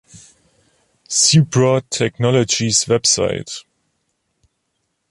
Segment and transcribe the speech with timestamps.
[1.11, 3.63] Zebra Technologies Website